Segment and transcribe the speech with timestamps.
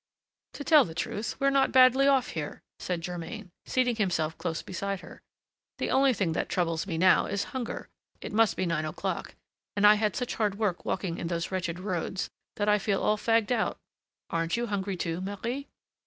[0.53, 5.01] "To tell the truth, we're not badly off here," said Germain, seating himself close beside
[5.01, 5.21] her.
[5.77, 7.87] "The only thing that troubles me now is hunger.
[8.19, 9.35] It must be nine o'clock,
[9.75, 13.15] and I had such hard work walking in those wretched roads, that I feel all
[13.15, 13.77] fagged out.
[14.31, 15.67] Aren't you hungry, too, Marie?"